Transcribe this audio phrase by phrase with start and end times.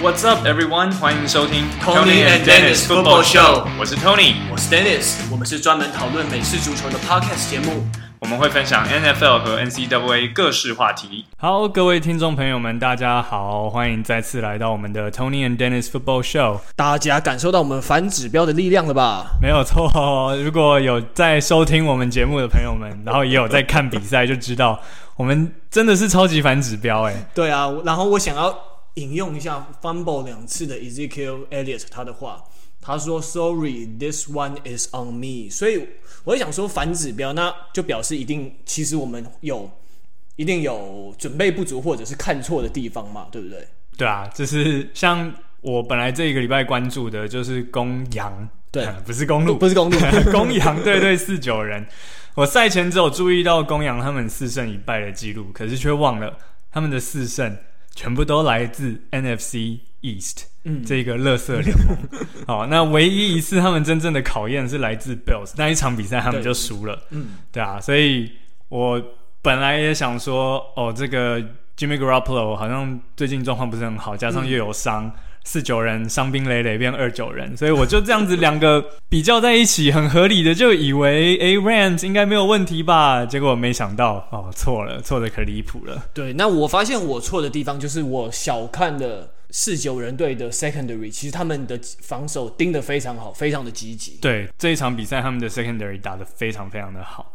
[0.00, 0.92] What's up, everyone？
[1.00, 3.66] 欢迎收听 Tony and Dennis Football Show。
[3.80, 5.16] 我是 Tony，我是 Dennis。
[5.28, 7.84] 我们是专门讨论美式足球的 Podcast 节目。
[8.20, 11.24] 我们会分享 NFL 和 NCAA 各式话题。
[11.36, 16.60] 好，各位听众朋友们，大家好，欢迎再次来到我们的 Tony and Dennis Football Show。
[16.76, 19.32] 大家感受到我们反指标的力量了吧？
[19.42, 20.36] 没有错。
[20.36, 24.80] 如果有在收听我们节目的朋友们，然后也有在看比赛，就知道
[25.16, 27.14] 我们真的是超级反指标哎。
[27.34, 28.56] 对啊，然后我想要。
[28.98, 32.44] 引用一下 fumble 两次的 Ezekiel Elliott 他的话，
[32.80, 35.50] 他说 Sorry, this one is on me。
[35.50, 35.86] 所以
[36.24, 39.70] 我也想说反指标，那就表示一定其实我们有
[40.36, 43.66] 一定有准备不足或者是看错的地方嘛，对不对？
[43.96, 49.98] 对啊，就是像我本来这一个礼拜关注的就是公羊，对， 不是公路，不是公路，
[50.30, 51.86] 公羊对对四九人。
[52.34, 56.38] 我赛前只有注意到公羊他们四胜一败的记录，可是却忘了
[56.70, 57.56] 他们的四胜。
[57.98, 61.98] 全部都来自 NFC East，嗯，这个乐色联盟。
[62.46, 68.30] 好，那唯一一次他们真正的考验是来自 Bills，那一场比赛他们就输了，嗯，对啊，所以
[68.68, 69.02] 我
[69.42, 71.40] 本来也想说，哦，这个
[71.76, 75.06] Jimmy Garoppolo 好像最近状况不是很好，加上又有伤。
[75.06, 75.12] 嗯
[75.44, 83.24] 四九人伤兵累累变二九人，所以我就这样子两个比较在一起，很合理的就以为，诶 Rams 应该没有问题吧？
[83.24, 86.04] 结果没想到，哦，错了，错的可离谱了。
[86.12, 94.18] 对，那我发现我错的地方就是我小看了四九人队的 secondary，其实他们的防守盯得非常好，非常的积极。
[94.20, 97.32] 对，这一场比赛他们的 secondary 打得非常非常的好，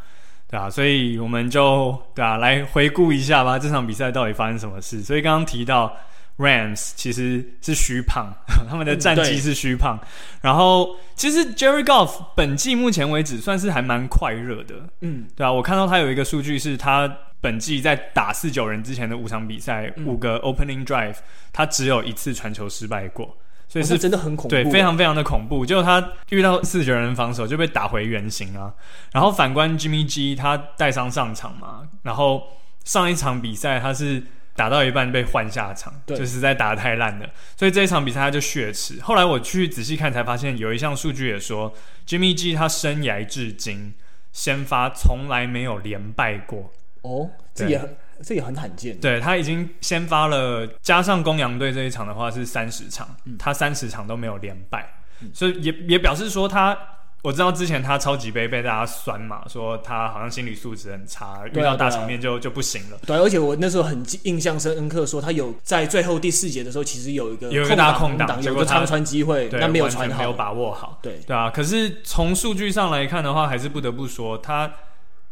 [0.52, 5.02] 对啊，所以我们就对啊来回顾一下吧，这场比赛到底发生什么事？
[5.02, 5.92] 所以刚刚提到。
[6.38, 8.34] Rams 其实是虚胖，
[8.68, 10.00] 他们的战绩是虚胖。
[10.02, 10.08] 嗯、
[10.42, 21.18] 然后，其实 Jerry Golf 本季目前为止算是还蛮快热的，嗯，对啊，我看到他有一个数据是他本季在打四九人之前的五场比赛，嗯、五个 Opening Drive，
[21.52, 23.38] 他只有一次传球失败过，
[23.68, 25.64] 所以是、哦、真的很恐怖，对，非常非常的恐怖。
[25.64, 28.74] 结果他遇到四九人防守就被打回原形啊。
[29.12, 32.44] 然后反观 Jimmy G，他带伤上场嘛，然后
[32.84, 34.24] 上一场比赛他是。
[34.56, 37.28] 打到一半被换下场，就实在打得太烂了，
[37.58, 39.02] 所以这一场比赛他就血池。
[39.02, 41.74] 后来我去仔细看才发现，有一项数据也说
[42.08, 43.94] ，Jimmy G 他生涯至今
[44.32, 46.72] 先发从来没有连败过。
[47.02, 49.00] 哦，这也很这也很罕见。
[49.00, 56.78] 对，他已经先发了，加上公羊队这一场的话是三十场，嗯、他三十场都没有连败，嗯、所以也也表示说他。
[57.24, 62.98] 我知道之前他超级杯被大家酸嘛，说他好像心理素质很差，遇到大场面就就不行了。
[63.08, 71.00] 对，而且我那时候很印象深刻，说他有在最后第四节的时候，其实有一个有一个大空档，有个长传机会，但没有传好，没有把握好。
[71.02, 74.70] 对对啊，可是从数据上来看的话，还是不得不说他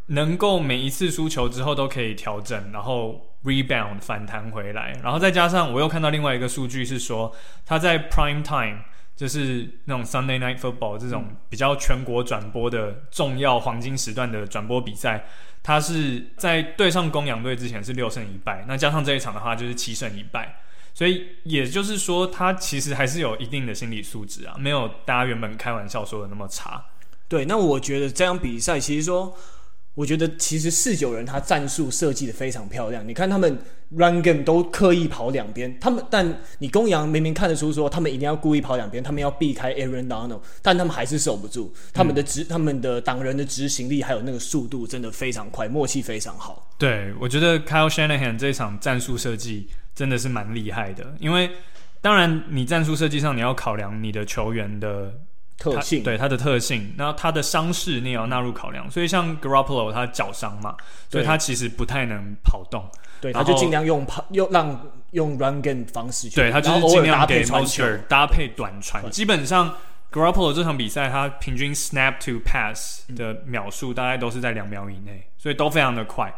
[0.06, 7.36] 能够每一次输球之后都可以调整，然后 rebound 反弹回来，然后再加上我又看到另外一个数据是说
[7.66, 8.80] 他在 prime time。
[9.16, 15.26] 就是那种 Sunday Night Football 这种比较全国转播的重要黄金时段的转播比赛，
[15.62, 20.58] 他是在对上公羊队之前是六胜一败，那加上这一场的话就是七胜一败，
[20.94, 26.84] 所以也就是说他其实还是有一定的心理素质啊，没有大家原本开玩笑说的那么差。
[27.28, 29.36] 对，那我觉得这场比赛其实说。
[29.94, 33.60] 我觉得其实四九人他战术设计的非常漂亮，你看他们
[33.90, 46.70] run game 都刻意跑两边，他们但你公羊明明看得出说他们一定要故意跑两边，他们要避开 Aaron Donald，但他们还是守不住，他们的执、他们的挡人的执行力还有那个速度真的非常快，默契非常好。
[46.78, 51.52] 对，我觉得 Kyle Shanahan 这一场战术设计真的是蛮厉害的，因为
[52.00, 55.20] 当然你战术设计上你要考量你的球员的。
[55.62, 58.90] 特性对它的特性，然后他的伤势你也要纳入考量。
[58.90, 60.76] 所以像 Garoppolo 他脚伤嘛，
[61.08, 62.84] 所以他其实不太能跑动。
[63.22, 66.36] 对，他就尽量用跑，用让用 run game 方式去。
[66.36, 69.08] 对，他就是尽量给 Mostert 搭配短传。
[69.12, 69.76] 基本上
[70.12, 76.34] Garoppolo 这场比赛他平均 snap to pass 的秒数大概都是在两秒以内，所以都非常的快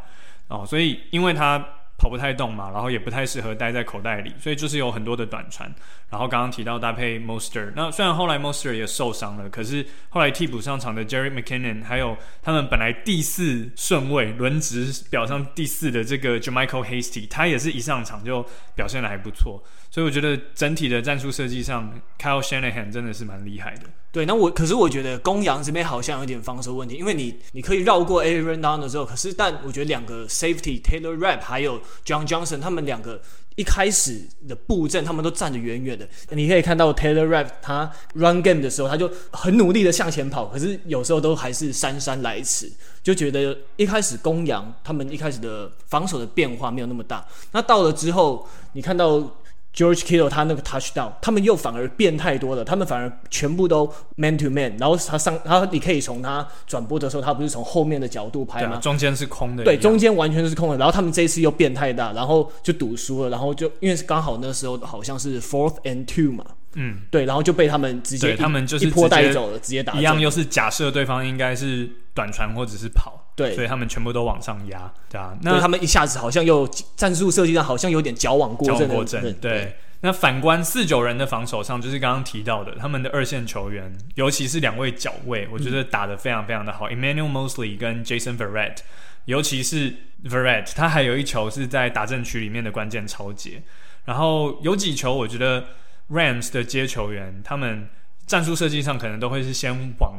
[0.50, 0.66] 哦。
[0.68, 1.66] 所以因为他。
[2.04, 5.74] 跑不太动嘛，然后也不太适合待在口袋里，所以就是有很多的短传。
[6.10, 18.46] 然后刚刚提到搭配 Moster，那虽然后来 Moster 也受伤了，可是后来替补上场的 Jerry McKinnon，还有他们本来第四顺位轮值表上第四的这个 JaMycal Hasty，他也是一上场就
[18.76, 19.64] 表现得还不错。
[19.90, 21.90] 所以我觉得整体的战术设计上
[22.20, 23.88] ，Kyle Shanahan 真的是蛮厉害的。
[24.14, 33.20] 对，那我可是我觉得公羊这边好像有点防守问题，因为你你可以绕过 Aaron Donald 之后，可是但我觉得两个 Safety Taylor Rapp 还有 John Johnson 他们两个
[33.56, 36.08] 一开始的布阵，他们都站得远远的。
[36.30, 42.72] 你可以看到 Taylor Rapp 他 Run Game 的时候，他就很努力的向前跑，可是有时候都还是姗姗来迟，
[43.02, 47.26] 就觉得一开始公羊他们一开始的防守的变化没有那么大。
[47.52, 49.38] 那到了之后，你看到。
[49.76, 58.76] George Kittle 他那个 touchdown，他们又反而变太多了，他们反而全部都 man to man，然后他上，他你可以从他转播的时候，他不是从后面的角度拍吗？
[58.76, 59.64] 啊、中间是空的。
[59.64, 60.78] 对，中间完全是空的。
[60.78, 66.46] 然后他们这一次又变太大，然后就赌输了，然后就因为刚好那时候好像是 fourth and two 嘛，
[66.76, 73.23] 嗯，对，然后就被他们直接他们就是一波带走了，直接打一样，又是假设对方应该是短传或者是跑。
[73.36, 75.38] 对，所以他们全部都往上压，对啊。
[75.42, 78.88] 那他们一下子好像又战术设计上好像有点矫枉过正。
[78.88, 79.34] 过正，对。
[79.34, 86.88] 对，那反观四九人的防守上，就是刚刚提到的，他们的二线球员，尤其是两位角位，我觉得打得非常非常的好。
[86.90, 88.78] 嗯、Emmanuel Moseley 跟 Jason Verrett，
[89.26, 89.96] 尤其是
[90.26, 93.64] Verrett，他还有一球是在打阵区里面的关键超截。
[94.06, 95.66] 然后有几球，我觉得
[96.10, 97.90] Rams 的接球员，他们。
[98.26, 100.14] 战术设计上可能都会是先往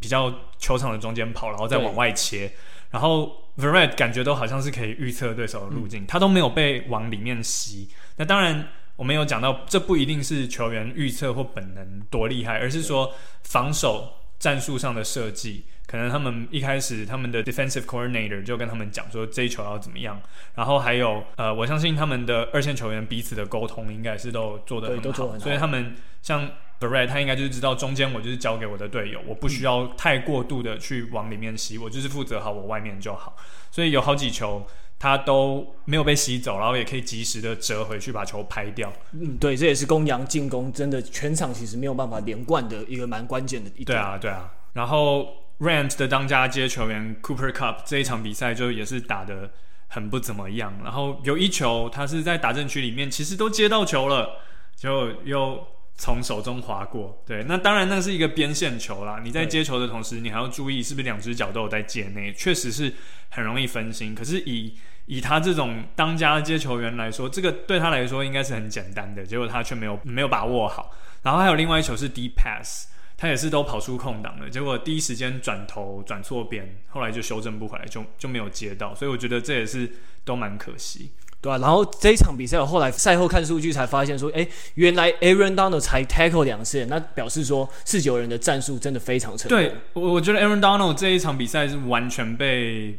[0.00, 2.50] 比较球场的中间跑，然后再往外切。
[2.90, 7.88] 然后 Verrett 感觉都好像是可以预测对手的路径，嗯，他都没有被往里面吸。
[8.16, 13.12] 那当然，我们有讲到，这不一定是球员预测或本能多厉害，而是说
[13.42, 15.64] 防守战术上的设计。
[15.86, 20.20] 可能他们一开始他们的 defensive coordinator 就跟他们讲说这一球要怎么样。
[20.54, 26.48] 然后还有呃，我相信他们的二线球员彼此的沟通应该是都做得很好，所以他们像。
[26.78, 33.34] 他应该就是知道中间我就是交给我的队友，我不需要太过度的去往里面吸，我就是负责好我外面就好。
[33.70, 34.66] 所以有好几球
[34.98, 38.92] 他都没有被吸走，然后也可以及时的折回去把球拍掉。
[39.12, 43.86] 嗯，对，这也是公羊进攻真的全场其实没有办法连贯的一个蛮关键的一点。
[43.86, 44.52] 对啊，对啊。
[44.74, 45.26] 然后
[45.60, 49.50] Rams 的当家接球员 Cooper Kupp 这一场比赛就也是打的
[49.88, 50.74] 很不怎么样。
[50.84, 54.40] 然后有一球他是在打阵区里面，其实都接到球了，
[54.76, 55.66] 就又。
[55.98, 59.20] 从手中划过，对，那当然那是一个边线球啦。
[59.24, 62.92] 你在接球的同时，你还要注意是不是两只脚都有在界内，确实是
[63.30, 64.14] 很容易分心。
[64.14, 64.74] 可是以
[65.06, 70.94] 以他这种当家的接球员来说，这个对他来说应该是很简单的，结果他却没有没有把握好。
[71.22, 78.94] 然后还有另外一球是 deep pass，他也是都跑出空档了，结果第一时间转头转错边，后来就修正不回来，就就没有接到。
[78.94, 79.90] 所以我觉得这也是
[80.24, 81.10] 都蛮可惜。
[81.46, 89.56] 对啊，然后这一场比赛，我后来赛后看数据才发现说，哎，原来 Aaron Donald 才 tackle 两次，那表示说四九人的战术真的非常成功。
[89.56, 92.98] 对，我我觉得 Aaron Donald 这一场比赛是完全被，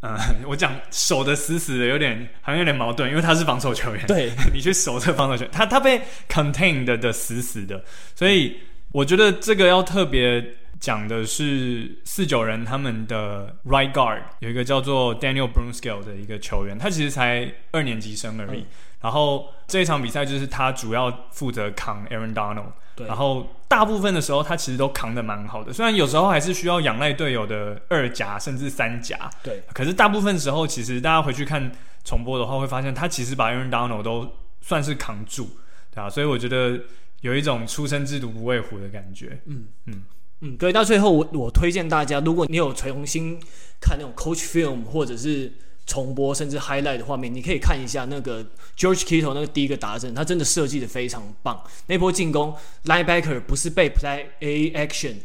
[0.00, 0.16] 呃，
[0.46, 7.82] 我讲守的死死的，有点好像有点矛盾，因为他是防守球员，对 你去守这个防守球员，他他被 contained，的死死的，
[8.14, 8.56] 所以
[8.92, 10.59] 我觉得这个要特别。
[10.80, 18.60] 讲的是四九人他们的 right guard 有一个叫做 Daniel Brunskill 的一个球员，他其实才二年级生而已。
[18.60, 18.66] 嗯、
[19.02, 23.06] 然后这一场比赛就是他主要负责扛 Aaron Donald，对。
[23.06, 29.62] 然后大部分的时候他其实都扛的蛮好的，虽然有时候还是需要仰赖队友的二夹甚至三夹，对。
[29.74, 31.70] 可是大部分时候其实大家回去看
[32.04, 34.32] 重播的话，会发现他其实把 Aaron Donald 都
[34.62, 35.46] 算是扛住，
[35.94, 36.08] 对啊。
[36.08, 36.80] 所以我觉得
[37.20, 39.94] 有一种初生之犊不畏虎的感觉，嗯嗯。
[39.94, 40.02] 嗯，
[40.42, 43.38] 嗯对，到最后我我推荐大家，如果你有重新
[43.78, 45.52] 看那种 coach film 或者是
[45.86, 48.42] 重播甚至 highlight 的画面，你可以看一下那个
[48.74, 51.62] George Kittle 那个第一个达阵，他真的设计的非常棒。
[51.88, 55.16] 那波进攻 linebacker 不是被 play a action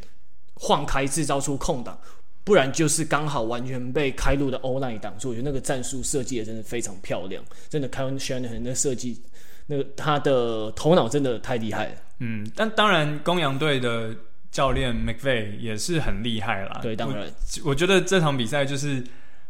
[0.55, 1.97] 晃开制造出空档，
[2.43, 5.29] 不然就是刚好完全被开路的 O line 挡住。
[5.29, 9.21] 我觉得那个战术设计也真的非常漂亮，真的 Kevin Shanahan 那设计，
[9.67, 11.93] 那个他的头脑真的太厉害了。
[12.19, 14.13] 嗯，但当然公羊队的。
[14.55, 16.79] 教练 McVay 也是很厉害啦。
[16.81, 17.27] 对，当然
[17.61, 19.03] 我，我觉得这场比赛就是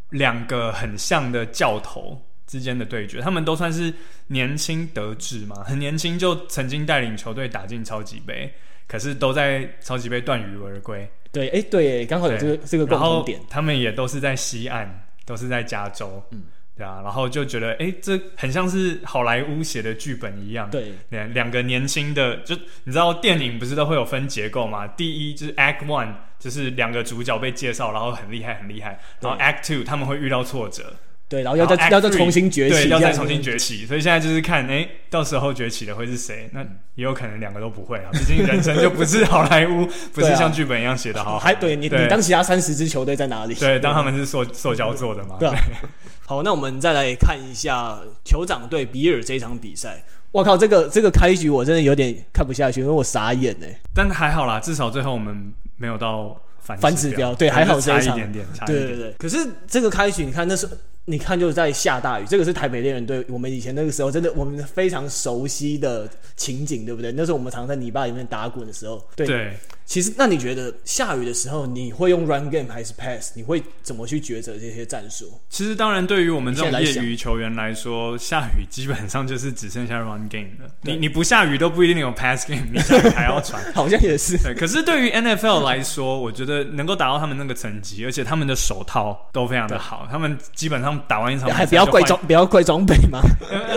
[0.10, 3.22] 两个很像的教头之间的对决。
[3.22, 3.94] 他们都算是
[4.26, 8.52] 年轻得志嘛，很年轻就曾经带领球队打进超级杯，
[8.88, 11.08] 可是都在超级杯断羽而归。
[11.32, 13.40] 对，哎，对，刚好有这个这个共同点。
[13.48, 14.90] 他们也都是在西岸，
[15.24, 16.24] 都是在加州。
[16.32, 16.46] 嗯。
[16.77, 20.70] 对啊，然后就觉得，哎，这很像是好莱坞写的剧本一样。
[20.70, 22.53] 对，两两个年轻的，就
[22.84, 24.86] 你知道电影不是都会有分结构吗？
[24.88, 29.00] 第一就是 Act One，就是两个主角被介绍，然后很厉害，很厉害。
[29.22, 30.94] 然后 Act Two 他们会遇到挫折。
[31.27, 33.84] 对，然后要再要再重新崛起，要再重新崛起。
[33.88, 36.48] 所以现在就是看，哎，到时候崛起的会是谁？
[36.53, 36.62] 那
[36.94, 38.12] 也有可能两个都不会啊。
[38.13, 41.39] 毕竟 人生就不是好莱坞，不是像剧本一样写的好。
[41.39, 43.55] 还对你，你当其他三十支球队在哪里？
[43.55, 45.38] 对，当他们是塑塑胶做的嘛。
[45.39, 45.50] 对。
[46.27, 50.03] 好，那我们再来看一下酋长对比尔这一场比赛。
[50.32, 53.79] 我靠，这个这个开局我真的有点看不下去，因为我傻眼哎。
[53.96, 58.10] 但还好啦，至少最后我们没有到反反指标，对，还好这一场。
[58.10, 58.88] 差一点点，差一点点。
[58.88, 59.15] 对对对。
[59.17, 60.70] 可是这个开局，你看那是。
[61.06, 67.12] 你看，就是在下大雨，这个是台北猎人队我们以前那个时候真的我们非常熟悉的情景，对不对？
[67.12, 69.26] 那时候我们常在泥巴里面打滚的时候，对。
[69.26, 69.54] 对
[69.86, 73.34] 其实，那你觉得下雨的时候，你会用 run game 还是 pass？
[73.36, 75.40] 你会怎么去抉择这些战术？
[75.48, 80.68] 其实，当然，对于我们这种业余球员来说，下雨基本上就是只剩下 run game 了。
[80.82, 84.36] 你你不下雨都不一定有 pass game，你下雨还要传， 好像也是。
[84.40, 93.22] 对，可是对于 NFL 来说，我觉得能够达到他们那个层级，而且他们的手套都非常的好，他们基本上打完一场还不要贵装，不要贵装备吗？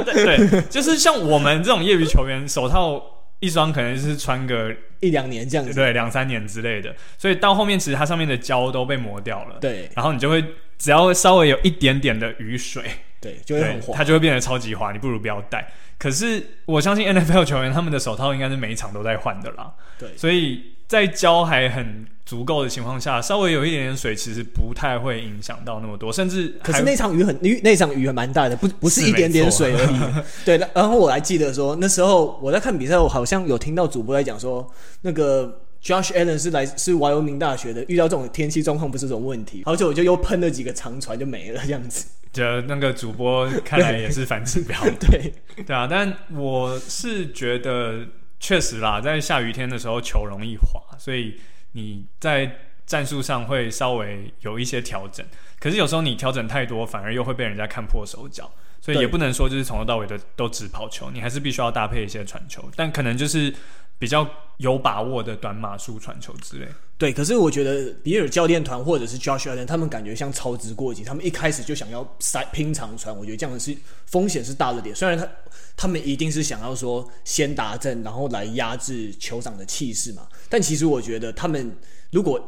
[0.04, 3.02] 对，对， 就是像我们这种业余球员，手套。
[3.40, 10.44] 一双可能是穿个一两年这样子，对，两三年之类的，所以到后面其实它上面的胶都被磨掉了，对，然后你就会
[10.76, 12.82] 只要稍微有一点点的雨水，
[13.20, 15.64] 对，就会很滑，它就会变得超级滑，你不如不要戴。
[16.00, 30.25] 可是我相信 NFL 球员他们的手套应该是每一场都在换的啦，对，所以在胶还很足够的情况下，稍微有一点点水，其实不太会影响到那么多，甚至可是那场雨很雨，那场雨还蛮大的，不不是一点点水而已。
[30.45, 34.66] 对，然后我还记得说，那时候我在看比赛，我好像有听到主播在讲说，
[35.02, 42.07] 那个 Josh Allen 是来是 Wyoming 大学的，遇到这种天气状况不是这种问题，而且我就又喷了几个长传就没了这样子。
[42.33, 45.33] 就那个主播看来也是反指标， 对
[45.66, 48.00] 对啊，但我是觉得
[48.40, 51.38] 确实啦，在下雨天的时候球容易滑，所以。
[51.73, 52.50] 你在
[52.87, 55.25] 战术上会稍微有一些调整，
[55.61, 63.54] 可是有时候你调整太多，反而又会被人家看破手脚，所以也不能说就是从头到尾的都只跑球，你还是必须要搭配一些传球，但可能就是
[63.99, 64.26] 比较
[64.57, 66.66] 有把握的短码数传球之类。
[66.98, 73.74] 对，可是我觉得比尔教练团或者是 Josh Allen 他们感觉像操之过急，他们一开始就想要塞拼长传，我觉得这样是
[74.06, 74.94] 风险是大了点。
[74.96, 75.28] 虽然他
[75.76, 80.26] 他们一定是想要说先达阵，然后来压制酋长的气势嘛。
[80.48, 81.72] 但其实我觉得，他们
[82.10, 82.44] 如果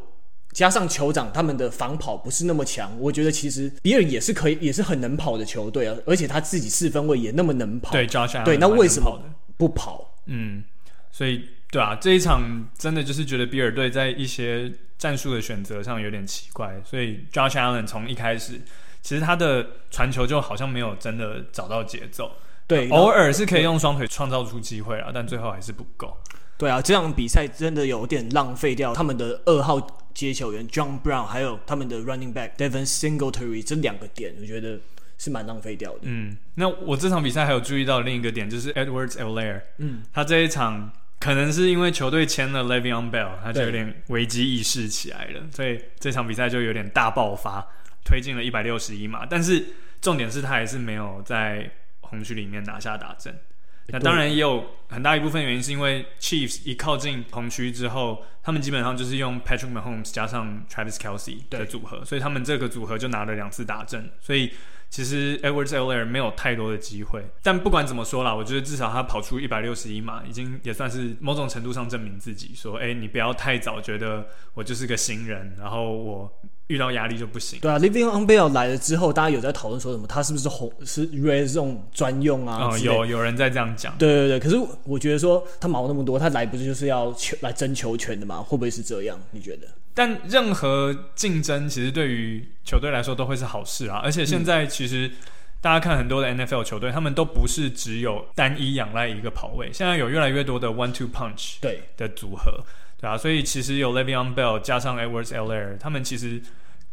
[0.51, 5.95] 加上酋长，他们的防跑不是那么强，我觉得其实比尔也是可以，也是很能跑的球队啊。
[6.05, 9.17] 而且他自己四分位也那么能跑，对，Josh Allen 对，那为什么
[9.55, 10.13] 不跑？
[10.25, 10.61] 嗯，
[11.09, 16.79] 所以对啊，这一场真的就是觉得比尔队在一些战术的选择上有点奇怪。
[16.83, 18.61] 所以 Josh Allen 从一开始，
[19.01, 22.33] 其实他的传球就好像没有真的找到节奏，
[22.67, 26.17] 对，偶尔是可以用双腿创造出机会啊，但最后还是不够。
[26.57, 29.79] 对啊，这场比赛真的有点浪费掉他们的二号
[30.13, 34.77] 接球员 John Brown，还有他们的 Running Back Devin Singletary 这两个点，我觉得
[35.17, 36.01] 是蛮浪费掉的。
[36.03, 47.65] 嗯，那我这场比赛还有注意到另一个点，就是 Edwards-Helaire 嗯，他这一场可能是因为球队签了 Le'Veon Bell，他就有点危机意识起来了，所以这场比赛就有点大爆发，
[48.03, 49.23] 推进了一百六十一码。
[49.25, 49.63] 但是
[50.01, 53.39] 重点是他还是没有在红区里面拿下打阵。
[53.87, 64.51] 那当然也有很大一部分原因是因为 Chiefs 一靠近红区之后，他们基本上就是用 Patrick Mahomes 加上 Travis Kelsey 的组合，所以他们这个组合就拿了两次打阵，所以
[64.91, 67.25] 其实 Edwards-Helaire 没有太多的机会。
[67.41, 76.31] 但不管怎么说啦，我觉得至少他跑出一百六十一码，已经也算是某种程度上证明自己，说，哎，你不要太早觉得我就是个新人，然后我。
[76.67, 77.59] 遇到压力就不行。
[77.59, 80.07] 对啊，Living on Bell 来了之后，大家有在讨论说什么？
[80.07, 82.69] 他是不是红是 Red Zone 专用啊？
[82.71, 83.93] 哦，有有人在这样讲。
[83.97, 84.55] 对对对，可是
[84.85, 88.37] 我觉得说他毛那么多，他来不是就是要求来争球权的吗？
[88.41, 89.19] 会不会是这样？
[89.31, 89.67] 你觉得？
[89.93, 93.99] 但任何竞争其实对于球队来说都会是好事啊。
[94.03, 95.11] 而且现在其实
[95.59, 102.63] 大家看很多的 NFL 球队，他们都不是只有单一仰赖一个跑位，现在有越来越多的 One Two Punch 对的组合，
[102.99, 106.41] 对啊，所以其实有 Le'Veon Bell 加上 Edwards-Helaire 他们其实。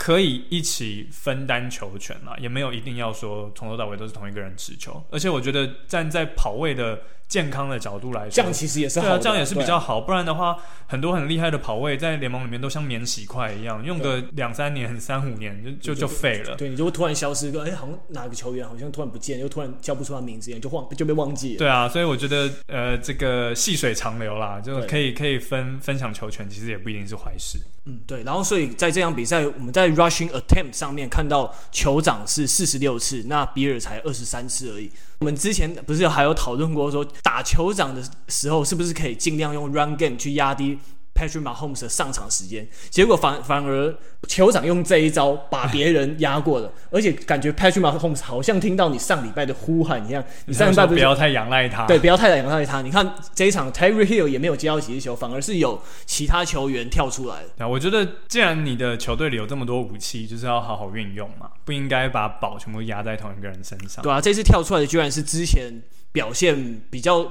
[0.01, 5.05] 可以一起分担球权啦，也没有一定要说从头到尾都是同一个人持球。
[5.11, 6.97] 而且我觉得站在跑位的
[7.29, 10.01] 健康的角度来说，这样其实也是好的，对啊，这样也是比较好。
[10.01, 10.57] 不然的话，
[10.87, 16.57] 很多很厉害的跑位在联盟里面都像免洗块一样，用个两三年、三五年就就就废了。
[16.57, 21.59] 对，你就会突然消失一个，哎，好像哪个球员好像突然不见，又突然叫不出他名字，就忘 就被忘记了。
[21.59, 27.59] 对啊，所以我觉得呃，这个细水长流啦，就可以可以分分享球权，其实也不一定是坏事。
[27.85, 34.91] 嗯，对，然后所以在这场比赛，我们在 rushing attempt 上面看到酋长是四十六次，那比尔才二十三次而已。
[35.21, 40.79] 我们之前不是还有讨论过说，打球长的时候是不是可以尽量用 run game 去压低
[41.19, 43.93] ？Patrick Mahomes 的上场时间，结果反反而
[44.29, 52.83] 酋长用这一招把别人压过了， 而且感觉 Patrick Mahomes 好像听到你上礼拜的呼喊一样，你上礼拜不，不要太仰赖他，对，不要太仰赖他。
[52.83, 57.43] 你看这一场 Tyreek Hill 也没有接到几次球，反而是有其他球员跳出来。
[57.57, 64.03] 那我觉得既然你的球队里有这么多武器，就是要好好运用嘛，不应该把宝全部压在同一个人身上。
[64.05, 65.83] 对啊，这次跳出来的居然是之前
[66.13, 67.27] 表现比较。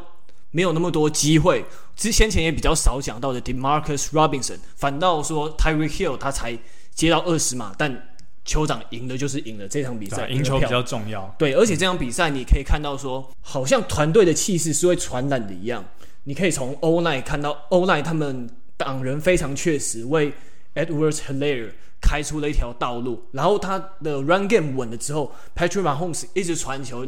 [0.52, 6.58] 没有那么多机会，之先前也比较少讲到的 Demarcus Robinson，反倒说 Tyreek Hill 他才
[6.94, 8.10] 接到二十码，但
[8.46, 11.36] 酋长赢了就是赢了这场比赛，赢球比较重要。
[11.38, 15.84] 对，而且这场比赛你可以看到说，好像团队的气势是会传染的一样。
[16.24, 20.34] 你可以从 O-line 看到 O-line 他们党人非常确实，为
[20.76, 23.24] Edwards Hilaire 开出了一条道路。
[23.32, 27.06] 然后他的 Run Game 稳了之后，Patrick Mahomes 一直传球，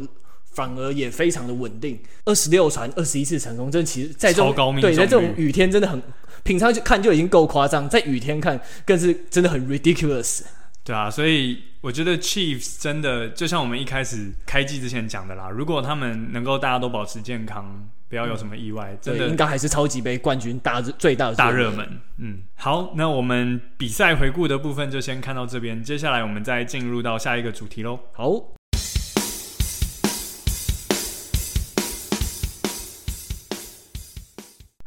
[0.52, 1.98] 反而也非常的稳定。
[2.24, 6.02] 二十六传二十一次成功，这其实在这种对在这种雨天真的很，
[6.42, 10.42] 平常就看就已经够夸张，在雨天看更是真的很 ridiculous。
[10.82, 22.00] 对啊，所以我觉得 Chiefs 真的就像我们一开始开季之前讲的啦，如果他们能够大家都保持健康，不要有什么意外，嗯、真的应该还是超级杯冠军大最大的大热门。
[22.16, 28.00] 嗯，好，那我们比赛回顾的部分就先看到这边，接下来我们再进入到下一个主题喽。
[28.12, 28.59] 好。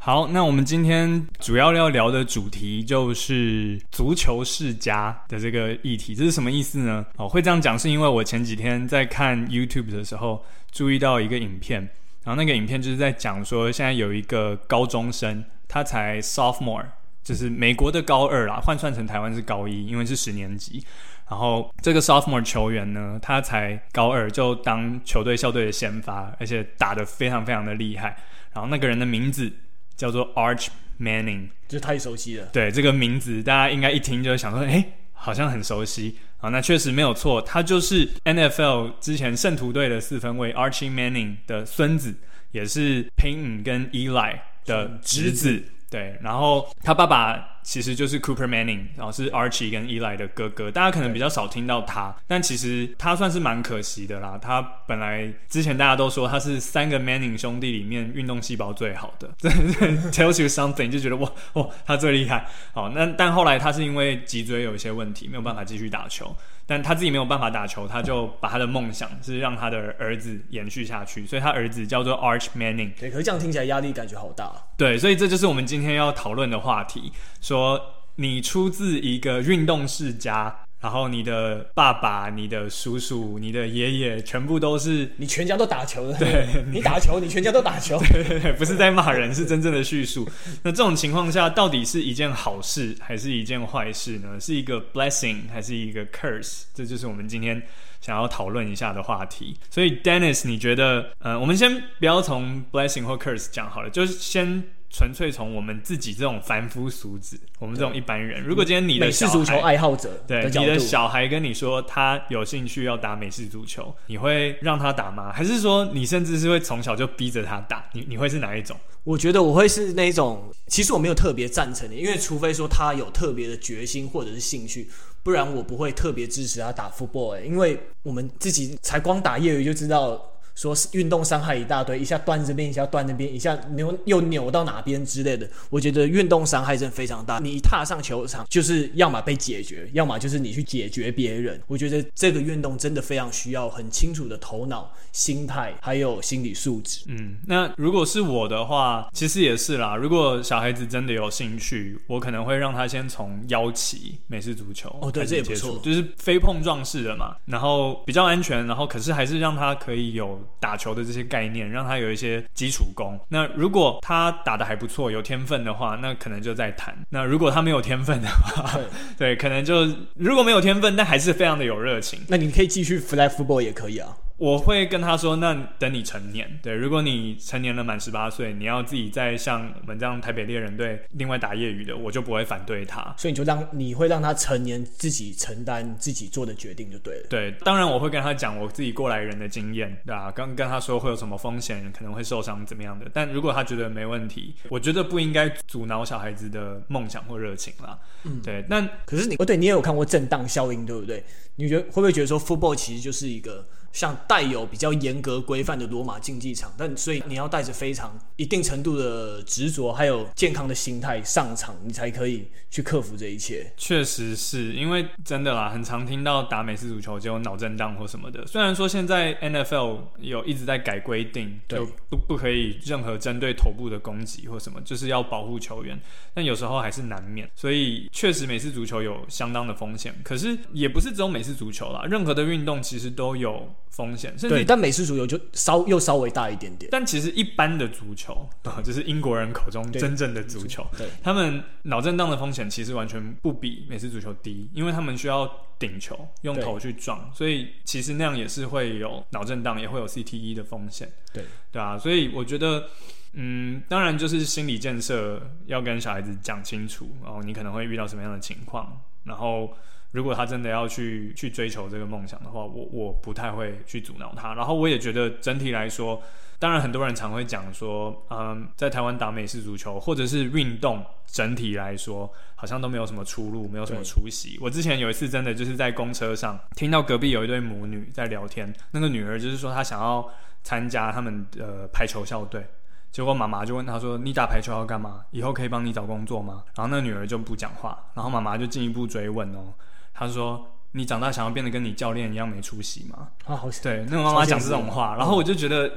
[0.05, 7.05] 好，那我们今天主要要聊的主题就是足球世家的这个议题，这是什么意思呢？
[7.15, 10.43] 哦，会这样讲是因为我前几天在看 YouTube 的时候
[10.73, 11.79] 注意到一个影片，
[12.25, 16.87] 然后那个影片就是在讲说，现在有一个高中生，他才 Sophomore，
[17.23, 20.83] 就是美国的高二啦，换算成台湾是高一，因为是十年级。
[21.29, 28.17] 然后这个 Sophomore 球员呢，他才高二就当球队校队的先发，而且打得非常非常的厉害。
[28.51, 29.49] 然后那个人的名字。
[29.95, 30.67] 叫做 Arch
[30.99, 32.47] Manning，这太熟悉了。
[32.53, 36.17] 对，这个名字，大家应该一听就会想说，哎，好像很熟悉。
[36.37, 42.13] 好，那确实没有错，他就是 NFL 之前圣徒队的四分卫 Archie Manning 的孙子，
[42.51, 45.63] 也是 Payton 跟 Eli 的侄子。
[45.89, 50.69] 对，然后他爸爸其实就是 Cooper Manning，然后是 Archie 跟 Eli 的哥哥。
[50.69, 54.37] 大家可能比较少听到他，但其实他算是蛮可惜的啦。
[54.41, 59.49] 他本来之前大家都说他是三个 Manning 兄弟里面运动细胞最好的，这
[60.11, 62.45] tells you something，就觉得哇哇他最厉害。
[62.73, 66.35] 好，那但后来他是因为脊椎有一些问题，没有办法继续打球。
[66.65, 72.91] 但他自己没有办法打球，他就把他的梦想是让他的儿子延续下去，所以他儿子叫做 Arch Manning。
[72.97, 74.49] 对，可是这样听起来压力感觉好大。
[74.77, 77.11] 对，所以这就是我们今天要讨论的话题，
[77.43, 77.79] 说
[78.15, 80.61] 你出自一个运动世家。
[80.83, 86.17] 然后你的爸爸、你的叔叔、你的爷爷，全部都是你全家都打球的。
[86.17, 87.97] 对，你打球，你全家都打球。
[88.11, 90.29] 对对对，不是在骂人，是真正的叙述。
[90.61, 94.37] 那这种情况下，到底是一件好事还是一件坏事呢？
[94.41, 96.63] 是一个 blessing 还是一个 curse？
[96.73, 97.63] 这就是我们今天
[98.01, 99.55] 想要讨论一下的话题。
[99.69, 104.61] 所以，Dennis，你觉得，呃，我们先不要从 blessing 或 curse 讲好了，就是先。
[104.93, 115.31] 纯粹从我们自己这种凡夫俗子，我们这种一般人，如果今天你的美式足球爱好者，对你的小孩跟你说他有兴趣要打美式足球，你会让他打吗？
[115.33, 117.83] 还是说你甚至是会从小就逼着他打？
[117.93, 118.77] 你你会是哪一种？
[119.03, 124.87] 我觉得我会是那种，其实我没有特别赞成的，因为除非说他有特别的决心或者是兴趣，
[125.23, 127.43] 不然我不会特别支持他打 football。
[127.43, 130.23] 因为我们自己才光打业余就知道。
[130.55, 135.49] 说是运动伤害一大堆，一下断这边，一下断那边，一下扭又扭到哪边之类的。
[135.69, 137.39] 我觉得运动伤害真的非常大。
[137.39, 141.59] 你一踏上球场，就是要么被解决，要么就是你去解决别人。
[141.67, 147.05] 我觉得这个运动真的非常需要很清楚的头脑、心态，还有心理素质。
[147.07, 149.95] 嗯，那如果是我的话，其实也是啦。
[149.95, 160.42] 如果小孩子真的有兴趣，我可能会让他先从腰旗美式足球哦，对，这也不错，就是非碰撞式的嘛，然后比较安全，然后可是还是让他可以有。
[160.59, 163.19] 打球的这些概念，让他有一些基础功。
[163.29, 166.95] 那如果他打的还不错，有天分的话，那可能就在谈。
[167.09, 168.83] 那如果他没有天分的话，对，
[169.33, 174.15] 对，可能就如果没有天分，但还是非常的有热情，那你可以继续 flag football 也可以啊。
[174.43, 183.15] 我会跟他说：“那等你成年，对，如果你成年了满十八岁，你要自己再像我们这样台北猎人队另外打业余的，我就不会反对他。
[183.17, 187.27] 所以你就让你会让他成年自己承担自己做的决定就对了。
[187.29, 190.29] 对，当然我会跟他讲我自己过来人的经验，对吧？
[190.29, 193.09] 刚跟他说会有什么风险，可能会受伤怎么样的。
[193.13, 197.97] 但如果他觉得没问题，我觉得不应该阻挠小孩子的梦想或热情啦。
[198.25, 198.65] 嗯，对。
[198.67, 201.23] 那可是你哦，对你也有看过震荡效应，对不对？
[201.55, 203.65] 你觉得会不会觉得说 football 其实就是一个？
[203.93, 213.71] 像带有比较严格规范的罗马竞技场，但所以你要带着非常一定程度的执着，还有健康的心态上场，你才可以去克服这一切。
[213.77, 218.45] 确实是因为真的啦，很常听到打美式足球就有脑震荡或什么的。
[218.47, 226.01] 虽然说现在 NFL 有一直在改规定，就不不可以任何针对头部的攻击或什么，就是要保护球员，
[226.33, 227.47] 但有时候还是难免。
[227.55, 233.71] 所以确实美式足球有相当的风险，可是也不是只有美式足球啦，任何的运动其实都有。
[233.95, 236.89] 风险，甚至对，但美式足球就稍又稍微大一点点。
[236.91, 251.07] 但其实一般的足球啊， 就是英国人口中真正的足球，对，他们脑震荡的风险其实完全不比美式足球低，因为他们需要顶球，用头去撞，所以其实那样也是会有脑震荡，也会有 CTE 的风险。
[251.31, 252.89] 对，对啊，所以我觉得，
[253.33, 259.71] 嗯，当然就是心理建设要跟小孩子讲清楚，然后你可能会遇到什么样的情况，然后。
[260.13, 264.53] 如果他真的要去去追求这个梦想的话，我我不太会去阻挠他。
[264.53, 266.21] 然后我也觉得整体来说，
[266.59, 274.57] 当然很多人常会讲说，嗯，在台湾打美式足球或者是运动整体来说，好像都没有什么出路，没有什么出息。
[274.61, 280.29] 我之前有一次真的就是在公车上听到隔壁有一对母女在聊天，那个女儿就是说她想要
[280.61, 282.63] 参加他们的排球校队，
[283.11, 285.25] 结果妈妈就问她说：“你打排球要干嘛？
[285.31, 289.73] 以后可以帮你找工作吗？”然后那女儿就不讲话，然后妈妈就进一步追问哦。
[290.13, 295.91] 他说：“你长大想要变得跟你教练一样没出息吗？”啊，好，对，那个妈妈讲这种话，然后我就觉得，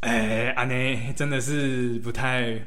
[0.00, 2.60] 哎，安内真的是不太。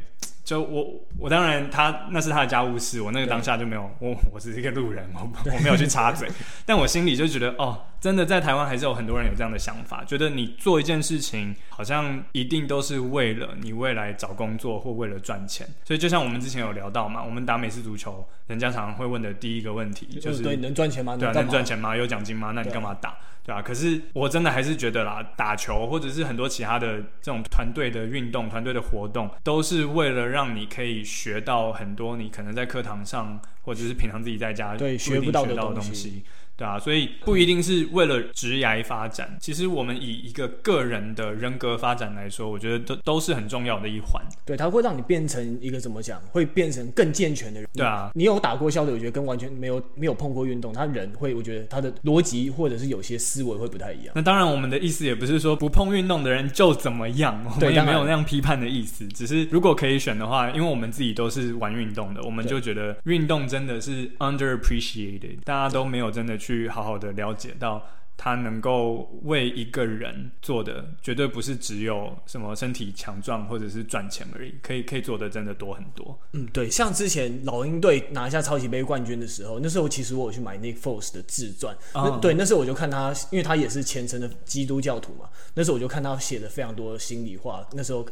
[0.45, 0.83] 就我
[1.19, 5.21] 我当然他那是他的家务事，我那个当下就没有我我只是一个路人，我
[5.53, 6.27] 我没有去插嘴，
[6.65, 21.17] 但我心里就觉得哦，真的在台湾还是有很多人有这样的想法，觉得你做一件事情好像一定都是为了你未来找工作或为了赚钱，所以就像我们之前有聊到嘛，我们打美式足球，人家常常会问的第一个问题就是对，能赚钱吗？
[21.17, 21.95] 对啊，能赚钱吗？
[21.95, 22.51] 有奖金吗？
[22.55, 23.17] 那你干嘛打？
[23.43, 36.23] 对啊，可是我真的还是觉得啦，打球或者是很多其他的这种团队的运动、团队的活动，都是为了让你可以学到很多你可能在课堂上或者是平常自己在家对学不到的东西。
[36.59, 39.37] 对啊，所以不一定是为了职涯发展。
[39.39, 44.21] 其实我们以一个个人的人格发展来说，我觉得都都是很重要的一环。
[44.45, 46.19] 对，它会让你变成一个怎么讲？
[46.31, 47.69] 会变成更健全的人。
[47.73, 54.11] 对啊，你有打过消的，我觉得跟完全没有没有碰过运动，他人会，我觉得他的逻辑或者是有些思维会不太一样。
[54.15, 59.07] 那当然，我们的意思也不是说不碰运动的人就怎么样，我们也没有那样批判的意思。
[59.07, 67.33] 只是如果可以选的话，因为我们自己都是玩运动的，我们就觉得运动真的是 underappreciated，大家都没有真的去好好的了。
[67.33, 67.81] 解到
[68.17, 76.19] 他能够为一个人做的，绝对不是只有什么身体强壮或者是赚钱而已，可以可以做的真的多很多。
[76.33, 81.73] 嗯，对，像之前老鹰队拿下超级杯冠军的时候，那时候其实我有去买 Nick Foles 的自传。
[81.93, 87.65] 嗯，对，那时候我就看他，因为他也是虔诚的基督教徒嘛，那时候我就看他写的非常多心里话。
[87.71, 88.05] 那时候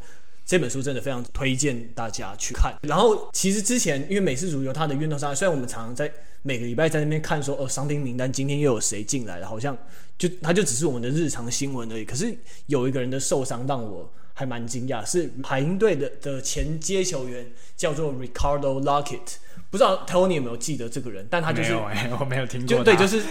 [0.48, 2.74] 这本书真的非常推荐大家去看。
[2.82, 6.12] 然后其实之前因为美式足球它的运动伤害，虽然我们常常在。
[6.44, 9.48] 每个礼拜在那边看说哦，伤兵名单今天又有谁进来了？
[9.48, 9.78] 好像
[10.18, 12.06] 就他就只是我们的日常新闻而已。
[12.06, 12.34] 可是
[12.68, 19.20] 有一个人的受伤让我还蛮惊讶，是海鹰队的的前接球员叫做 Ricardo Lockett，
[19.70, 21.28] 不知道 Tony 有没有记得这个人？
[21.30, 22.78] 但他就是没有、欸， 我没有听过。
[22.78, 23.22] 就对，就是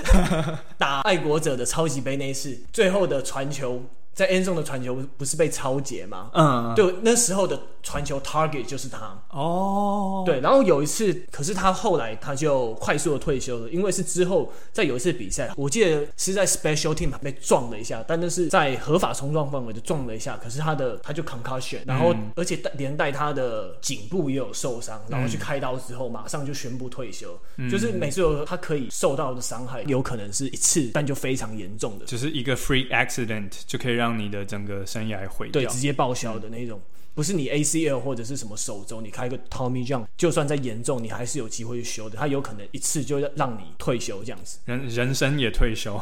[0.77, 3.83] 打爱国者的超级杯那一次，最后的传球。
[4.17, 6.31] 在 end zone 的传球不是被超截吗？
[6.33, 9.15] 嗯，对，那时候的传球 target 就是他。
[9.29, 27.39] 哦，对，然后有一次，可是他后来他就快速的退休了，因为是之后在有一次比赛，我记得是在 special team 被撞了一下，但那是在合法冲撞范围就撞了一下，可是他的他就 concussion，然后、嗯、而且连带他的颈部也有受伤，然后去开刀之后马上就宣布退休。
[27.59, 34.06] 嗯、就是每次有他可以受到的伤害，有可能是一次，但就非常严重的，就是一个 free accident 就可以让。
[34.07, 42.17] 让你的整个生涯毁掉，对，直接报销的那种，嗯、不是你 ACL 或者是什么手肘，你开个 Tommy John，就算再严重，你还是有机会去修的。
[42.17, 46.01] 他有可能一次就让你退休这样子，人人生也退休，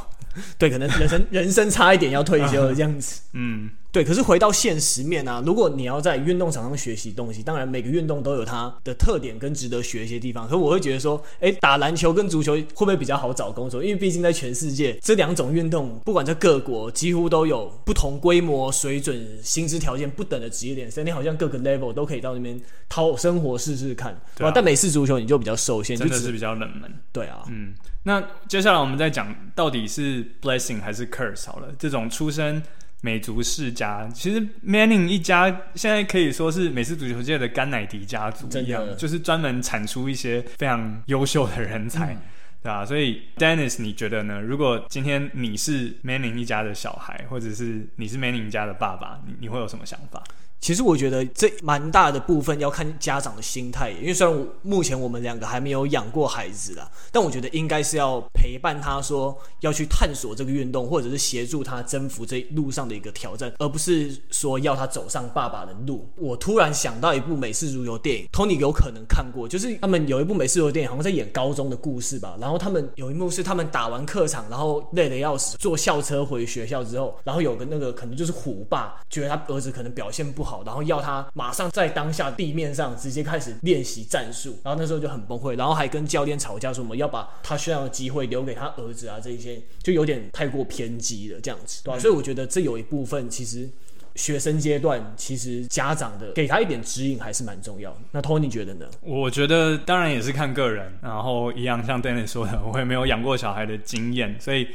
[0.58, 3.70] 对，可能人生人生差一点要退休的这样子， 嗯。
[3.94, 10.46] 对，可是回到现实面啊，如果你要在运动场上学习东西，当然每个运动都有它的特点跟值得学一些地方。
[10.46, 13.84] 可是我会觉得说，哎，打篮球跟足球会不会比较好找工作？
[13.84, 21.04] 因为毕竟在全世界这两种运动，不管在各国，几乎都有不同规模、水准、薪资条件不等的职业联赛。
[21.04, 24.20] 你好像各个 level 都可以到那边讨生活试试看。
[24.34, 24.50] 对啊。
[24.52, 26.92] 但美式足球你就比较受限，真的是比较冷门。
[27.12, 27.72] 对啊，嗯。
[28.02, 32.60] 那接下来我们再讲到底是 blessing 还是 curse 好了，这种出身。
[33.04, 42.22] 美足世家，其实 Manning 一家现在可以说是美式足球界的甘乃迪家族一样，就是专门产出一些非常优秀的人才，嗯、
[42.62, 42.82] 对啊？
[42.82, 44.40] 所以 Dennis，你觉得呢？
[44.40, 50.24] 如果今天你是 Manning 一家的小孩，或者是你是 Manning 家的爸爸，你你会有什么想法？
[50.60, 66.08] 其实我觉得这蛮大的部分要看家长的心态，因为虽然目前我们两个还没有养过孩子啦，但我觉得应该是要陪伴他说要去探索这个运动，或者是协助他征服这路上的一个挑战，而不是说要他走上爸爸的路。
[66.16, 72.38] 我突然想到一部美式足球电影，Tony 有可能看过，就是他们有一部美式足球电影，好像在演高中的故事吧。
[72.40, 80.53] 然后他们有一幕是他们打完客场，然后累得要死，坐校车回学校之后，然后有个那个可能就是虎爸，觉得他儿子可能表现不好。
[80.64, 91.98] 然后要他马上在当下地面上直接开始练习战术，然后那时候就很崩溃，然后还跟教练吵架，说什么要把他需要的机会留给他儿子啊，这一些就有点太过偏激了，这样子，对。
[91.98, 93.68] 所以我觉得这有一部分其实
[94.14, 97.98] 学生阶段其实家长的给他一点指引还是蛮重要的。
[98.12, 98.86] 那 Tony 觉得呢？
[99.00, 104.68] 我觉得当然也是看个人，然后一样像 Dennis 说的，我也没有养过小孩的经验，所以。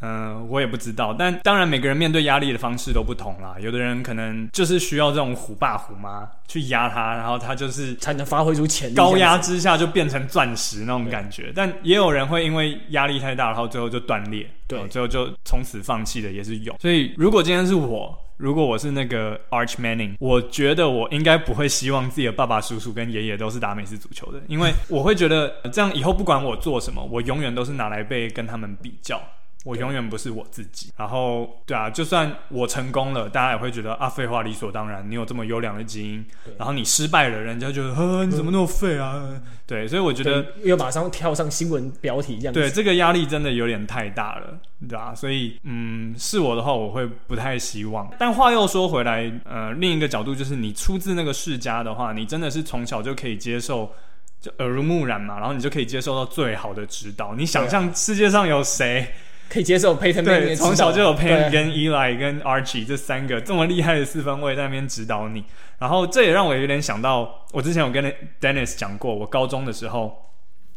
[0.00, 3.56] 嗯、呃，我也不知道，但当然每个人面对压力的方式都不同啦。
[3.60, 11.52] 有的人可能就是需要这种虎爸虎妈去压他，然后他就是才能发挥出潜力，高压之下就变成钻石那种感觉。
[11.54, 16.74] 但也有人会因为压力太大，然后最后就断裂，对，最后就从此放弃的也是有。
[16.80, 29.20] 所以如果今天是我，如果我是那个 Arch Manning，我觉得我应该不会希望自己的爸爸、叔叔跟爷爷都是打美式足球的，因为我会觉得这样以后不管我做什么，我永远都是拿来被跟他们比较。
[29.64, 36.24] 我永远不是我自己，然后对啊，就算我成功了，大家也会觉得啊，废话理所当然，你有这么优良的基因，
[36.56, 39.16] 然后你失败了，人家就呵呵，你怎么那么废啊？
[39.16, 48.10] 嗯、对，所以我觉得又马上跳上新闻标题这样子，对，这个压力真的有点太大了，对啊，所以嗯，是我的话，我会不太希望。
[48.18, 53.92] 但话又说回来，呃，另一个角度就是，你出自那个世家的话，你真的是从小就可以接受，
[54.40, 57.34] 就耳濡目染嘛，然后你就可以接受到最好的指导。
[57.34, 59.06] 你想象世界上有谁？
[59.50, 65.44] 可以接受 Payton 对，从小就有 Payton 跟 Eli 跟 Archie 这三个这么厉害的四分卫在那边指导你，
[65.78, 68.04] 然后这也让我有点想到，我之前有跟
[68.40, 70.32] Dennis 讲过，我高中的时候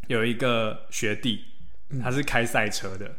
[0.07, 1.41] 有一个学弟，
[2.01, 3.11] 他是开赛车的，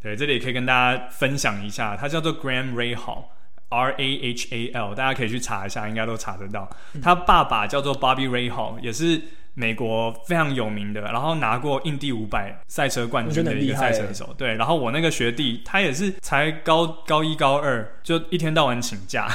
[0.00, 6.70] 对，这里也可以跟大家分享一下，他叫做 Graham Ray Hall，R A H A L，大家可以去查一下，应该都查得到。
[7.02, 9.20] 他爸爸叫做 Bobby Ray Hall，也是。
[9.54, 14.54] 美国非常有名的，然后拿过印第五百赛车冠军的一个赛车手，对。
[14.54, 19.28] 然后我那个学弟，他也是才高高一高二，就一天到晚请假。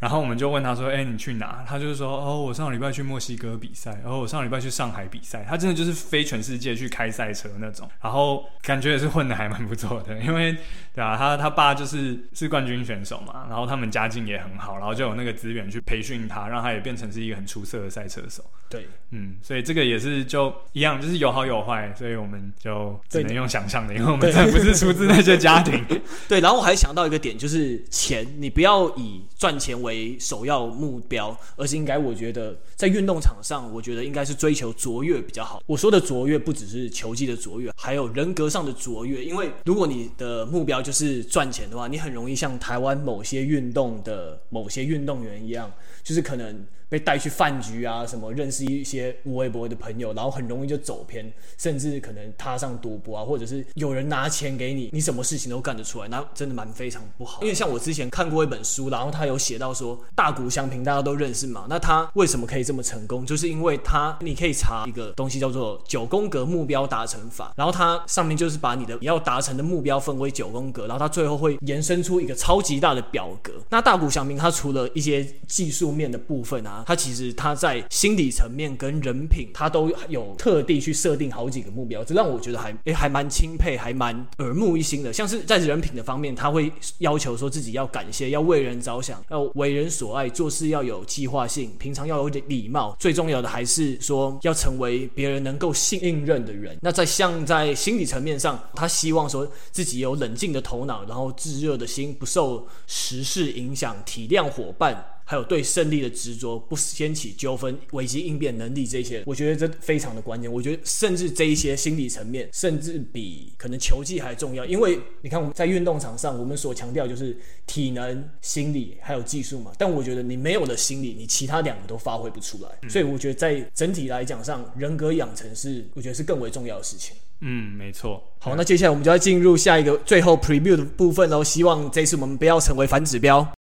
[0.00, 7.88] 然后我们就问他说：“哎，你去哪？”他就是说：“哦，我上个礼拜去墨西哥比赛，然后我上个礼拜去上海比赛。”他真的就是飞全世界去开赛车那种。
[8.02, 10.56] 然后感觉也是混的还蛮不错的， 因为
[10.94, 18.44] 对啊，他他爸就是是冠军选手嘛，然后他们家境也很好，然后就有那个资源去培训他，让他也变成是一个很出色的赛车手。
[18.68, 25.84] 对，嗯，所以这个也是就一样，就是有好有坏，所以我们就只能用想象的，因为我们真的不是出自那些家庭。
[26.28, 35.62] 对，然后我还想到一个点，就是钱，你不要以赚钱为首要目标，而是应该，我觉得在运动场上，我觉得应该是追求卓越比较好。
[35.66, 39.24] 我说的卓越，不只是球技的卓越，还有人格上的卓越。
[39.24, 45.70] 因为如果你的目标就是赚钱的话，你很容易像台湾某些运动的某些运动员一样，
[46.02, 46.66] 就是可能。
[46.94, 51.28] 被带去饭局啊，什么认识一些无微博的朋友，然后很容易就走偏，
[51.58, 57.42] 甚至可能踏上赌博啊，或者是有人拿钱给你，你什么事情都干得出来，那真的蛮非常不好。
[57.42, 63.26] 因为像我之前看过一本书，然后他有写到说，大谷祥平大家都认识嘛，那他为什么可以这么成功？
[63.26, 73.52] 就是因为他，你可以查一个东西叫做九宫格目标达成法，然后它上面就是把你的你要达成的目标分为九宫格，然后它最后会延伸出一个超级大的表格。
[73.68, 76.83] 那大谷祥平他除了一些技术面的部分啊。
[76.84, 85.12] 他其实他在心理层面跟人品，他都有特地去设定好几个目标，这让我觉得还诶还蛮钦佩，还蛮耳目一新的。
[85.12, 92.96] 像是在人品的方面，他会要求说自己要感谢，要为人着想，要为人所爱，做事要有计划性，平常要有点礼貌。
[92.98, 96.76] 最重要的还是说要成为别人能够信任的人。
[96.80, 105.13] 那在像在心理层面上，他希望说自己有冷静的头脑，然后炙热的心，不受时事影响，体谅伙伴。
[105.24, 110.52] 还有对胜利的执着，不掀起纠纷，危机应变能力这些，我觉得这非常的关键。
[110.52, 114.64] 我觉得甚至这一些心理层面，甚至比可能球技还重要。
[114.66, 119.72] 因为你看我们在运动场上，我们所强调就是体能、心理还有技术嘛。
[119.78, 122.68] 但我觉得你没有了心理，你其他两个都发挥不出来。
[122.82, 122.90] 嗯。
[122.90, 127.16] 所以我觉得在整体来讲上，人格养成是我觉得是更为重要的事情。
[127.40, 128.22] 嗯，没错。
[128.38, 131.42] 好，那接下来我们就要进入下一个最后 preview 的部分喽。
[131.42, 133.53] 希望这次我们不要成为反指标。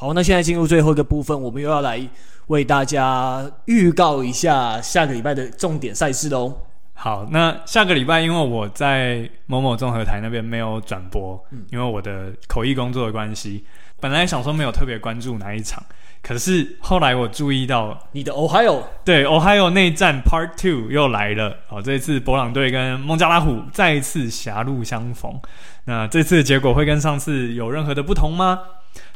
[0.00, 2.00] 好，那现在进入最后一个部分，我们又要来
[2.46, 6.56] 为大家预告一下下个礼拜的重点赛事喽。
[6.94, 13.62] 好，那下个礼拜因为我在某某综合台那边没有转播，嗯，因为我的口译工作的关系，
[14.00, 15.84] 本来想说没有特别关注哪一场，
[16.22, 25.38] 可是后来我注意到你的 Ohio，对，Ohio 内战 Part Two 又来了，哦，这一次博朗队跟孟加拉虎再一次狭路相逢，
[25.84, 28.60] 那这次的结果会跟上次有任何的不同吗？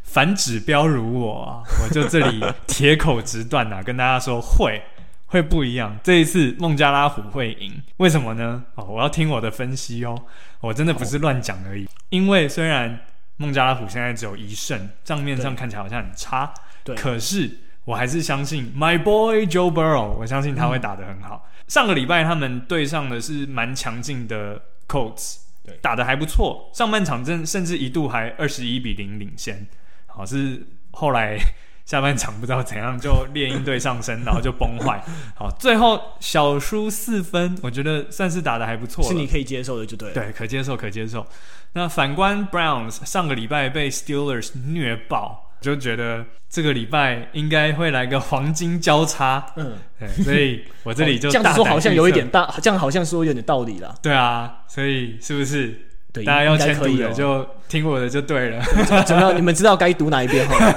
[0.04, 4.80] 反指标如我啊，我就这里铁口直断呐、啊，跟大家说会。
[5.26, 8.62] 会不一样，这一次孟加拉虎会赢，为什么呢？
[8.76, 10.16] 哦，我要听我的分析哦，
[10.60, 11.88] 我真的不是乱讲而已。
[12.10, 13.00] 因为虽然
[13.38, 17.50] 孟加拉虎现在只有一胜，账面上看起来好像很差，对，可是
[17.84, 21.48] 我还是相信 My boy Joe Burrow，我相信他会打得很好。
[21.50, 29.66] 嗯、上个礼拜他们对上的是蛮强劲的 Colts，对，打得还不错，上半场真甚至一度还二十一比零领先，
[30.14, 31.38] 好是后来。
[31.84, 35.04] 下半场不知道怎样就猎鹰队上升，然后就崩坏。
[35.34, 40.14] 好，最后小输四分，我觉得算是打的还不错，是你可以接受的，就对了。
[40.14, 41.26] 对，可接受，可接受。
[41.74, 49.44] 那反观 Browns 上个礼拜被 Steelers 虐爆，就觉得这个礼拜应该会来个黄金交叉。
[49.56, 53.94] 嗯，对，所以我这里就、哦、这样说好像有一点大，这样好像说有点道理了。
[54.00, 55.90] 对啊，所以是不是？
[56.14, 58.62] 对，大家要签赌的就听我的就对了。
[59.04, 59.36] 怎么样？
[59.36, 60.72] 你们知道该赌哪一边哈？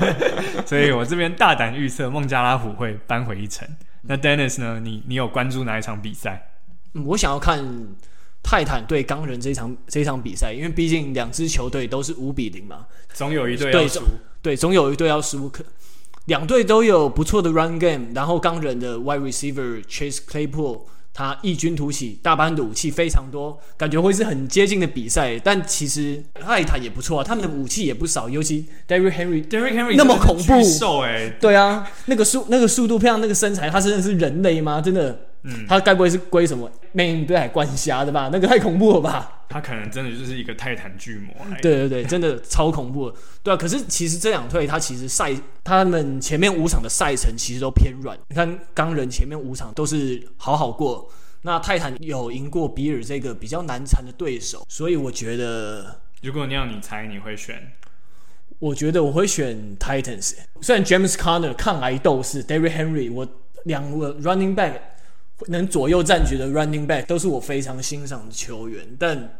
[0.66, 3.66] 所以我这边大胆预测孟加拉虎会扳回一城。
[4.02, 4.78] 那 Dennis 呢？
[4.84, 6.50] 你你有关注哪一场比赛？
[6.92, 7.64] 嗯，我想要看
[8.42, 14.02] 泰坦对钢人这一场这一场比赛，因为毕竟两支球队都是五比零嘛，总有一队要输。
[14.42, 15.48] 对，总有一队要输。
[15.48, 15.64] 可
[16.26, 20.82] 两队都有不错的 run game，然后钢人的 wide receiver Chase Claypool。
[21.14, 25.38] 他异军突起，大班的武器非常多，感觉会是很接近的比赛。
[25.38, 30.60] 但其实艾塔也不错啊，他们的武器也不少，尤其 Derrick Henry，Derrick Henry 那么恐怖，
[31.40, 34.80] 对啊，那个速那个速度配上那个身材，他真的是人类吗？
[34.80, 35.18] 真的。
[35.46, 38.30] 嗯，他该不会是归什么 main 对海关虾的吧？
[38.32, 39.44] 那个太恐怖了吧？
[39.46, 41.34] 他可能真的就是一个泰坦巨魔。
[41.60, 43.16] 对对对，真的超恐怖的。
[43.42, 48.18] 对啊，可是其实这两队他其实赛他们前面五场的赛程其实都偏软。
[48.28, 51.08] 你看钢人前面五场都是好好过，
[51.42, 57.70] 那泰坦有赢过比尔这个比较难缠的对手，所以我觉得，如果你要你猜，你会选？
[58.60, 60.36] 我觉得我会选 Titans。
[60.62, 63.28] 虽然 James Conner 抗癌斗士，Derrick Henry 我
[63.64, 64.72] 两个 running back。
[65.48, 69.38] 能左右战局的 running back 都是我非常欣赏的球员，但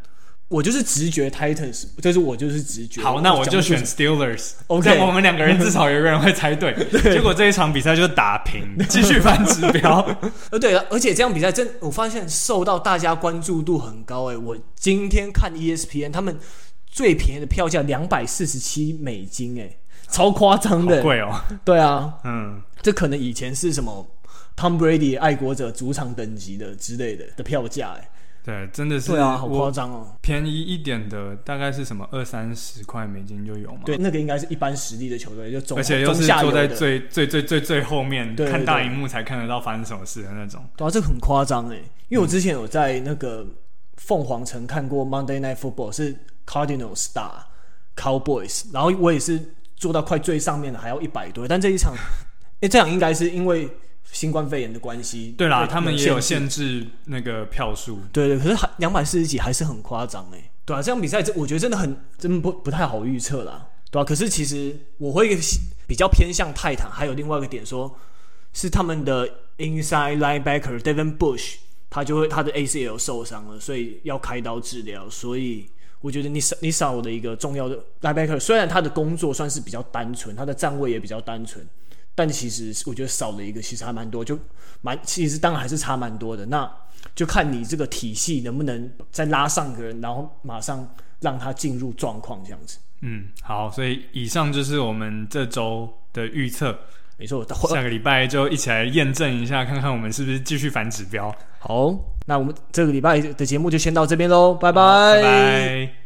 [0.49, 3.01] 我就是直觉 Titans，就是我就是直觉。
[3.01, 4.53] 好，那我就选 Steelers。
[4.67, 6.73] OK，我们两个人至少有一个人会猜对。
[6.93, 10.07] 对，结果这一场比赛就打平， 继续翻指标。
[10.53, 14.31] 呃，对了，而且这场比赛真，我发现受到大家关注度很高。
[14.31, 16.39] 哎，我今天看 ESPN，他们
[16.87, 19.79] 最便宜的票价两百四十七美金，哎，
[20.11, 21.41] 超夸张的，贵哦。
[21.65, 24.07] 对啊，嗯，这可能以前是什么
[24.57, 28.09] ？Tom Brady 爱国者主场等级的之类的的票价，哎，
[28.45, 30.17] 对，真的是，对啊，好夸张哦。
[30.21, 33.81] 便宜一点的大概是什么二三十块美金就有嘛？
[33.85, 40.65] 对，那个应该是一般实力的球队，就中，而且又是坐在最最最最最后面看大荧幕才看得到发生什么事的那种。
[40.77, 41.77] 对啊，这个很夸张哎，
[42.09, 43.47] 因为我之前有在那个
[43.97, 46.15] 凤凰城看过 Monday Night Football，是
[46.47, 47.47] Cardinals 打
[47.97, 49.41] Cowboys，然后我也是
[49.75, 51.95] 坐到快最上面的，还要一百多，但这一场，
[52.61, 53.69] 哎， 这样应该是因为。
[54.13, 57.99] 新冠肺炎的关系，对啦，他们也有限制那个票数。
[58.13, 60.51] 对对，可是还两百四十几还是很夸张哎。
[60.65, 63.67] 对啊，这场比赛这我觉得真的很真不不太好预测啦。
[63.91, 65.37] 对啊，可是其实我会
[65.87, 67.95] 比较偏向泰坦，还有另外一个点说，
[68.53, 71.55] 是他们的 inside linebacker Devin Bush，
[71.91, 75.11] 他就会他的 ACL 受伤了，所以要开刀治疗。
[75.11, 75.69] 所以
[76.01, 81.67] 我觉得你少你少的一个重要的 linebacker，虽然他的工作算是比较单纯，他的站位也比较单纯。
[82.15, 84.39] 但其实我觉得少了一个，其实还蛮多，就
[84.83, 86.47] 蛮其实当然还是差蛮多的。
[86.47, 86.71] 那
[87.15, 90.89] 就看你这个体系能不能再拉上个人，然后马上
[91.21, 92.79] 让他进入状况这样子。
[93.01, 96.79] 嗯，好，所以以上就是我们这周的预测。
[97.17, 101.33] 没错，下个礼拜就一起来验证一下，看看我们是不是继续反指标。
[101.61, 101.95] 好，
[102.27, 104.83] 那我们这个礼拜的节目就先到这边喽，拜拜。
[104.83, 106.04] 拜拜。